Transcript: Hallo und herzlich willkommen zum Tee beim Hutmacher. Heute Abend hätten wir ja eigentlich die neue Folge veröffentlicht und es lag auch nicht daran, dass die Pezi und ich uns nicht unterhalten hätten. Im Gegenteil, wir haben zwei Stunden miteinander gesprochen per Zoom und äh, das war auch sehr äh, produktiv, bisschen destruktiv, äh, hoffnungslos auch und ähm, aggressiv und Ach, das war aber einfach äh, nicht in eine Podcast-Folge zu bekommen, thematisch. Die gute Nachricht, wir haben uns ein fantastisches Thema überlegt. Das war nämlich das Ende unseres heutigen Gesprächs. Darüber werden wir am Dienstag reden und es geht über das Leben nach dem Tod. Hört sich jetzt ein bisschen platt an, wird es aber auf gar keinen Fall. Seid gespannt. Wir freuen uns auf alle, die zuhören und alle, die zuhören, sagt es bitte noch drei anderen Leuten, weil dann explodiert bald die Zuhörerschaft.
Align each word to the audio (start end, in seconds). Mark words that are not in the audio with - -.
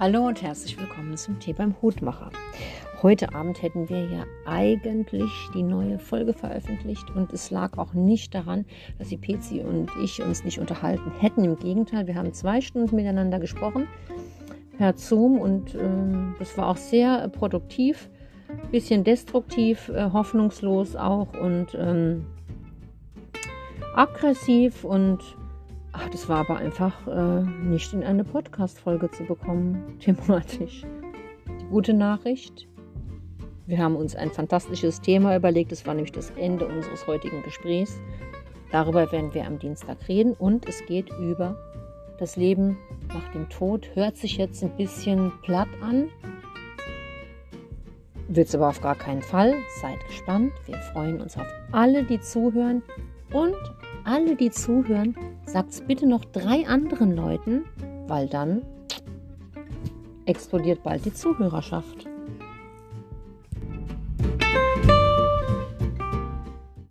Hallo 0.00 0.28
und 0.28 0.42
herzlich 0.42 0.78
willkommen 0.78 1.16
zum 1.16 1.40
Tee 1.40 1.52
beim 1.52 1.74
Hutmacher. 1.82 2.30
Heute 3.02 3.34
Abend 3.34 3.60
hätten 3.62 3.88
wir 3.88 4.04
ja 4.04 4.26
eigentlich 4.46 5.32
die 5.54 5.64
neue 5.64 5.98
Folge 5.98 6.34
veröffentlicht 6.34 7.10
und 7.16 7.32
es 7.32 7.50
lag 7.50 7.76
auch 7.78 7.94
nicht 7.94 8.32
daran, 8.32 8.64
dass 9.00 9.08
die 9.08 9.16
Pezi 9.16 9.58
und 9.58 9.90
ich 10.00 10.22
uns 10.22 10.44
nicht 10.44 10.60
unterhalten 10.60 11.10
hätten. 11.18 11.42
Im 11.42 11.58
Gegenteil, 11.58 12.06
wir 12.06 12.14
haben 12.14 12.32
zwei 12.32 12.60
Stunden 12.60 12.94
miteinander 12.94 13.40
gesprochen 13.40 13.88
per 14.76 14.96
Zoom 14.96 15.36
und 15.36 15.74
äh, 15.74 15.80
das 16.38 16.56
war 16.56 16.68
auch 16.68 16.76
sehr 16.76 17.24
äh, 17.24 17.28
produktiv, 17.28 18.08
bisschen 18.70 19.02
destruktiv, 19.02 19.88
äh, 19.88 20.12
hoffnungslos 20.12 20.94
auch 20.94 21.32
und 21.32 21.74
ähm, 21.74 22.24
aggressiv 23.96 24.84
und 24.84 25.18
Ach, 26.00 26.08
das 26.10 26.28
war 26.28 26.38
aber 26.38 26.58
einfach 26.58 26.94
äh, 27.08 27.42
nicht 27.42 27.92
in 27.92 28.04
eine 28.04 28.22
Podcast-Folge 28.22 29.10
zu 29.10 29.24
bekommen, 29.24 29.98
thematisch. 30.00 30.84
Die 31.60 31.64
gute 31.64 31.92
Nachricht, 31.92 32.68
wir 33.66 33.78
haben 33.78 33.96
uns 33.96 34.14
ein 34.14 34.30
fantastisches 34.30 35.00
Thema 35.00 35.34
überlegt. 35.34 35.72
Das 35.72 35.86
war 35.86 35.94
nämlich 35.94 36.12
das 36.12 36.30
Ende 36.36 36.68
unseres 36.68 37.04
heutigen 37.08 37.42
Gesprächs. 37.42 38.00
Darüber 38.70 39.10
werden 39.10 39.34
wir 39.34 39.44
am 39.44 39.58
Dienstag 39.58 39.96
reden 40.08 40.34
und 40.34 40.68
es 40.68 40.86
geht 40.86 41.10
über 41.18 41.56
das 42.20 42.36
Leben 42.36 42.78
nach 43.08 43.32
dem 43.32 43.48
Tod. 43.48 43.90
Hört 43.94 44.16
sich 44.16 44.36
jetzt 44.36 44.62
ein 44.62 44.76
bisschen 44.76 45.32
platt 45.42 45.68
an, 45.80 46.10
wird 48.28 48.46
es 48.46 48.54
aber 48.54 48.68
auf 48.68 48.80
gar 48.80 48.94
keinen 48.94 49.22
Fall. 49.22 49.54
Seid 49.80 49.98
gespannt. 50.06 50.52
Wir 50.66 50.76
freuen 50.92 51.20
uns 51.20 51.36
auf 51.36 51.46
alle, 51.72 52.04
die 52.04 52.20
zuhören 52.20 52.82
und 53.32 53.56
alle, 54.04 54.36
die 54.36 54.50
zuhören, 54.50 55.16
sagt 55.48 55.70
es 55.70 55.80
bitte 55.80 56.06
noch 56.06 56.24
drei 56.26 56.66
anderen 56.66 57.16
Leuten, 57.16 57.64
weil 58.06 58.28
dann 58.28 58.62
explodiert 60.26 60.82
bald 60.82 61.04
die 61.06 61.12
Zuhörerschaft. 61.12 62.06